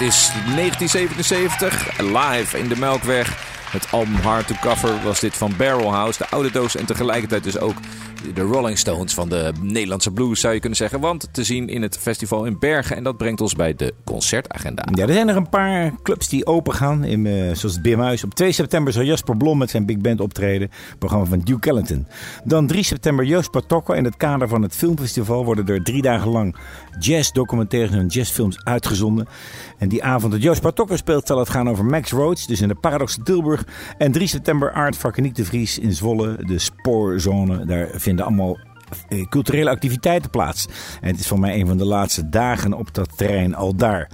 Is 0.03 0.33
1977, 0.57 2.01
live 2.01 2.59
in 2.59 2.69
de 2.69 2.79
Melkweg. 2.79 3.51
Het 3.71 3.87
album 3.91 4.15
Hard 4.15 4.47
to 4.47 4.55
Cover 4.61 5.03
was 5.03 5.21
dit 5.21 5.37
van 5.37 5.53
Barrelhouse, 5.57 6.19
de 6.19 6.29
oude 6.29 6.51
doos. 6.51 6.77
En 6.77 6.87
tegelijkertijd 6.87 7.45
dus 7.45 7.59
ook 7.59 7.75
de 8.35 8.41
Rolling 8.41 8.79
Stones 8.79 9.15
van 9.15 9.29
de 9.29 9.53
Nederlandse 9.61 10.11
blues, 10.11 10.41
zou 10.41 10.55
je 10.55 10.61
kunnen 10.61 10.79
zeggen. 10.79 11.01
Want 11.01 11.29
te 11.33 11.45
zien 11.45 11.69
in 11.69 11.83
het 11.83 11.99
festival 11.99 12.45
in 12.45 12.59
Bergen. 12.59 12.97
En 12.97 13.03
dat 13.03 13.17
brengt 13.17 13.41
ons 13.41 13.55
bij 13.55 13.75
de 13.75 13.95
concertagenda. 14.05 14.85
Ja, 14.95 15.07
er 15.07 15.13
zijn 15.13 15.29
er 15.29 15.37
een 15.37 15.49
paar 15.49 15.93
clubs 16.03 16.29
die 16.29 16.47
open 16.47 16.75
gaan, 16.75 17.05
in, 17.05 17.27
eh, 17.27 17.33
zoals 17.33 17.63
het 17.63 17.83
Bimhuis. 17.83 18.25
Op 18.25 18.35
2 18.35 18.53
september 18.53 18.93
zal 18.93 19.03
Jasper 19.03 19.37
Blom 19.37 19.59
met 19.59 19.71
zijn 19.71 19.87
Big 19.87 19.99
Band 19.99 20.21
optreden. 20.21 20.71
Programma 20.99 21.27
van 21.27 21.39
Duke 21.39 21.71
Ellington. 21.71 22.07
Dan 22.45 22.67
3 22.67 22.83
september 22.83 23.25
Joost 23.25 23.51
Patokko. 23.51 23.93
In 23.93 24.05
het 24.05 24.17
kader 24.17 24.49
van 24.49 24.63
het 24.63 24.77
filmfestival 24.77 25.45
worden 25.45 25.67
er 25.67 25.83
drie 25.83 26.03
dagen 26.03 26.31
lang 26.31 26.57
jazz-documentaires 26.99 27.91
en 27.91 28.07
jazzfilms 28.07 28.65
uitgezonden. 28.65 29.29
En 29.83 29.89
die 29.89 30.05
avond 30.05 30.33
dat 30.33 30.43
Joost 30.43 30.61
Patokko 30.61 30.97
speelt 30.97 31.27
zal 31.27 31.39
het 31.39 31.49
gaan 31.49 31.69
over 31.69 31.85
Max 31.85 32.11
Roads. 32.11 32.47
Dus 32.47 32.61
in 32.61 32.69
de 32.69 32.75
Paradox 32.75 33.19
Tilburg. 33.23 33.67
En 33.99 34.13
3 34.13 34.27
september 34.27 34.73
Art 34.73 34.97
Vakeniek 34.97 35.35
de 35.35 35.45
Vries 35.45 35.79
in 35.79 35.93
Zwolle. 35.93 36.37
De 36.47 36.59
spoorzone. 36.59 37.65
Daar 37.65 37.89
vinden 37.93 38.25
allemaal 38.25 38.59
culturele 39.29 39.71
activiteiten 39.71 40.31
plaats. 40.31 40.67
En 41.01 41.11
het 41.11 41.21
is 41.21 41.27
voor 41.27 41.41
mij 41.41 41.61
een 41.61 41.67
van 41.67 41.79
de 41.79 41.85
laatste 41.85 42.29
dagen 42.29 42.73
op 42.73 42.95
dat 42.95 43.17
terrein 43.17 43.55
al 43.55 43.75
daar. 43.75 44.11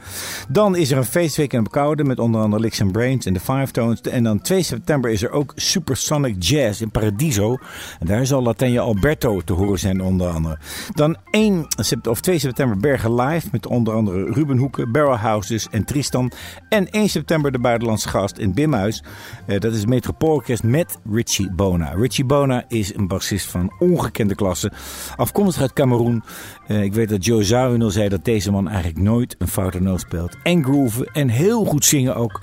Dan 0.49 0.77
is 0.77 0.91
er 0.91 0.97
een 0.97 1.05
feestweek 1.05 1.53
in 1.53 1.63
Bekoude 1.63 2.05
met 2.05 2.19
onder 2.19 2.41
andere 2.41 2.63
Licks 2.63 2.83
Brains 2.93 3.27
en 3.27 3.33
de 3.33 3.41
Five 3.41 3.71
Tones. 3.71 4.01
En 4.01 4.25
dan 4.25 4.41
2 4.41 4.63
september 4.63 5.11
is 5.11 5.23
er 5.23 5.31
ook 5.31 5.53
Supersonic 5.57 6.43
Jazz 6.43 6.81
in 6.81 6.91
Paradiso. 6.91 7.59
En 8.01 8.07
daar 8.07 8.27
zal 8.27 8.43
Latanja 8.43 8.81
Alberto 8.81 9.41
te 9.41 9.53
horen 9.53 9.79
zijn 9.79 10.03
onder 10.03 10.29
andere. 10.29 10.59
Dan 10.95 11.17
1 11.31 11.65
sept- 11.69 12.07
of 12.07 12.21
2 12.21 12.39
september 12.39 12.77
Bergen 12.77 13.15
Live 13.15 13.49
met 13.53 13.67
onder 13.67 13.95
andere 13.95 14.33
Ruben 14.33 14.57
Hoeken, 14.59 14.93
Barrelhouse 14.93 15.53
dus 15.53 15.69
en 15.71 15.85
Tristan. 15.85 16.33
En 16.69 16.91
1 16.91 17.09
september 17.09 17.53
de 17.53 17.59
buitenlandse 17.59 18.09
gast 18.09 18.39
in 18.39 18.55
Bimhuis. 18.55 19.03
Eh, 19.47 19.61
dat 19.61 19.73
is 19.73 19.79
het 19.79 19.89
Metropoolorkest 19.89 20.63
met 20.63 20.99
Richie 21.13 21.53
Bona. 21.53 21.91
Richie 21.91 22.25
Bona 22.25 22.65
is 22.69 22.95
een 22.95 23.09
bassist 23.09 23.47
van 23.51 23.73
ongekende 23.79 24.35
klasse. 24.35 24.68
Afkomstig 25.17 25.63
uit 25.63 25.73
Cameroen. 25.73 26.23
Eh, 26.67 26.83
ik 26.83 26.93
weet 26.93 27.09
dat 27.09 27.25
Joe 27.25 27.43
Zawinul 27.43 27.91
zei 27.91 28.09
dat 28.09 28.25
deze 28.25 28.51
man 28.51 28.69
eigenlijk 28.69 28.99
nooit 28.99 29.37
een 29.39 29.49
foute 29.49 29.81
noot 29.81 30.01
speelt. 30.01 30.37
En 30.43 30.65
groeven 30.65 31.07
en 31.13 31.29
heel 31.29 31.65
goed 31.65 31.85
zingen 31.85 32.17
ook. 32.17 32.41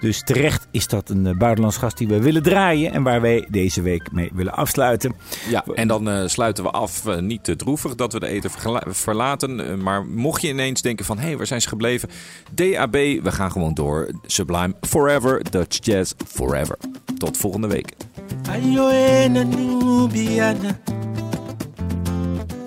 Dus 0.00 0.22
terecht 0.22 0.66
is 0.70 0.88
dat 0.88 1.08
een 1.08 1.26
eh, 1.26 1.36
buitenlands 1.36 1.76
gast 1.76 1.98
die 1.98 2.08
we 2.08 2.20
willen 2.20 2.42
draaien. 2.42 2.92
En 2.92 3.02
waar 3.02 3.20
wij 3.20 3.46
deze 3.50 3.82
week 3.82 4.12
mee 4.12 4.30
willen 4.34 4.54
afsluiten. 4.54 5.14
Ja, 5.48 5.64
en 5.74 5.88
dan 5.88 6.08
eh, 6.08 6.26
sluiten 6.26 6.64
we 6.64 6.70
af, 6.70 7.20
niet 7.20 7.44
te 7.44 7.56
droevig 7.56 7.94
dat 7.94 8.12
we 8.12 8.20
de 8.20 8.26
eten 8.26 8.50
verlaten. 8.88 9.82
maar 9.82 10.06
mocht 10.06 10.42
je 10.42 10.48
ineens 10.48 10.82
denken 10.82 11.04
van, 11.04 11.18
hé, 11.18 11.26
hey, 11.26 11.36
waar 11.36 11.46
zijn 11.46 11.60
ze 11.60 11.68
gebleven? 11.68 12.08
DAB, 12.52 12.92
we 12.92 13.32
gaan 13.32 13.52
gewoon 13.52 13.74
door. 13.74 14.08
Sublime 14.26 14.74
Forever, 14.80 15.50
Dutch 15.50 15.78
Jazz 15.84 16.12
Forever. 16.26 16.76
Tot 17.18 17.36
volgende 17.36 17.68
week. 17.68 17.92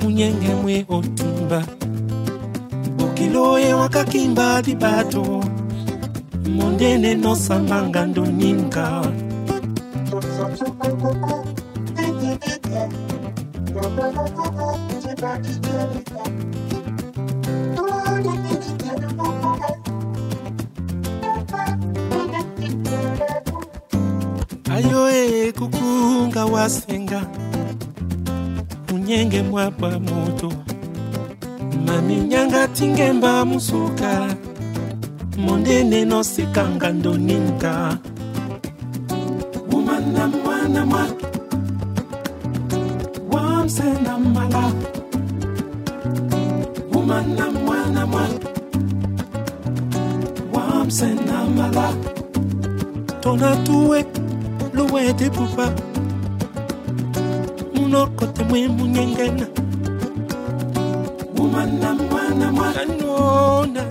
Munyenge 0.07 0.51
mwe 0.61 0.75
otumba 0.97 1.59
okiloye 3.05 3.73
wakakimba 3.79 4.45
mondene 6.55 7.09
nosambanga 7.21 8.01
ayoe 24.75 25.51
kukunga 25.51 26.45
wasenga 26.45 27.19
munyenge 28.97 29.41
mwapa 29.43 29.99
moto. 29.99 30.51
Maminyanga 31.85 32.67
tingemba 32.67 33.45
musuka. 33.45 34.35
Mondene 35.37 36.05
nosikanga 36.05 36.89
ndoninka 36.91 37.97
umana 39.71 40.27
mwana 40.27 40.85
mwa. 40.85 41.07
Wamsena 43.31 44.17
mala. 44.17 44.71
Umana 46.91 47.51
mwana 47.51 48.05
mwa. 48.05 48.27
Wamsena 50.53 51.45
mala. 51.55 51.93
Tonatuwe 53.21 54.05
luwete 54.73 55.29
pupa 55.29 55.71
munor 57.87 58.09
kote 58.19 58.43
mwe 58.43 58.67
munyengena 58.67 59.45
umana 61.43 61.93
mwana 62.09 62.51
mwakanona 62.51 63.81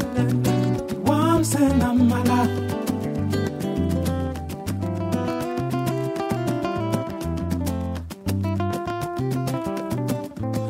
wamsena 1.07 1.94
mala. 1.94 2.40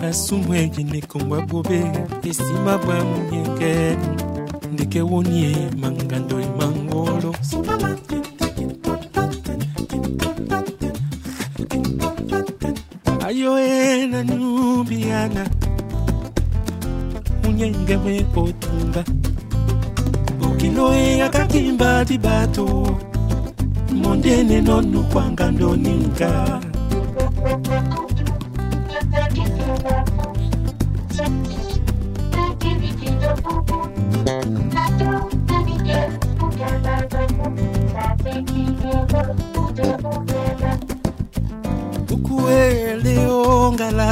Asumwegine 0.02 1.00
kongwa 1.00 1.40
bobe 1.42 1.80
esima 2.28 2.78
bwa 2.78 2.96
munyengena 3.04 4.08
ndike 4.72 5.00
wonie 5.02 5.56
mangando 5.76 6.40
imangolo 6.40 7.34
Sumama, 7.50 7.96
Joe 13.46 14.06
na 14.08 14.22
Nubiana 14.24 15.46
Unyenge 17.48 17.96
wekotumba 17.96 19.04
di 20.58 21.22
akakimba 21.22 22.04
dibato 22.04 22.98
Mondene 23.94 24.60
nonu 24.60 25.02
kwanga 25.12 25.50
ndoninka 25.50 26.60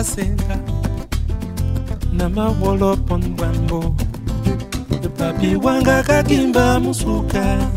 ngalasenga 0.04 0.58
na 2.12 2.28
mawolopo 2.28 3.18
mbwambo 3.18 3.94
papi 5.18 5.56
wanga 5.56 6.02
kakimba 6.02 6.80
musuka 6.80 7.70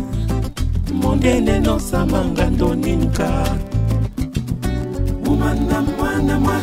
mondene 0.92 1.60
nosamanga 1.60 2.50
ndoninka 2.50 3.58
umana 5.28 5.82
mwana 5.82 6.40
mwa 6.40 6.62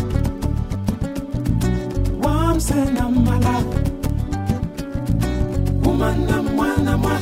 wamsena 2.22 3.08
mala. 3.08 3.62
Umana 5.84 6.42
mwana 6.42 6.96
mwa 6.96 7.20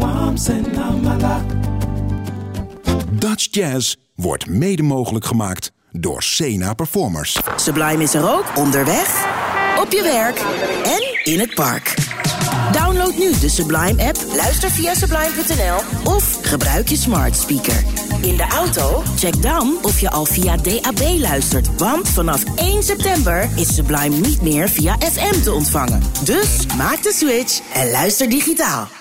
wamsena 0.00 0.92
mala. 1.02 1.44
Dutch 3.12 3.50
Jazz 3.50 3.96
wordt 4.14 4.48
mede 4.48 4.82
mogelijk 4.82 5.24
gemaakt 5.24 5.72
door 5.92 6.22
Sena 6.22 6.74
Performers. 6.74 7.38
Sublime 7.56 8.02
is 8.02 8.14
er 8.14 8.30
ook 8.30 8.44
onderweg, 8.54 9.26
op 9.80 9.92
je 9.92 10.02
werk 10.02 10.38
en 10.84 11.32
in 11.32 11.40
het 11.40 11.54
park. 11.54 11.94
Download 12.72 13.16
nu 13.16 13.38
de 13.38 13.48
Sublime 13.48 14.02
app, 14.02 14.18
luister 14.36 14.70
via 14.70 14.94
sublime.nl 14.94 16.10
of 16.12 16.38
gebruik 16.42 16.88
je 16.88 16.96
smart 16.96 17.36
speaker. 17.36 17.84
In 18.20 18.36
de 18.36 18.46
auto? 18.52 19.02
Check 19.16 19.42
dan 19.42 19.78
of 19.82 20.00
je 20.00 20.10
al 20.10 20.24
via 20.24 20.56
DAB 20.56 21.00
luistert, 21.18 21.76
want 21.76 22.08
vanaf 22.08 22.44
1 22.56 22.82
september 22.82 23.48
is 23.56 23.74
Sublime 23.74 24.16
niet 24.16 24.42
meer 24.42 24.68
via 24.68 24.96
FM 24.98 25.42
te 25.42 25.52
ontvangen. 25.52 26.02
Dus 26.24 26.66
maak 26.76 27.02
de 27.02 27.12
switch 27.12 27.60
en 27.74 27.90
luister 27.90 28.28
digitaal. 28.28 28.99